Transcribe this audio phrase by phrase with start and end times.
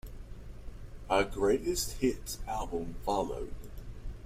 [1.11, 3.53] A "Greatest Hits" album followed.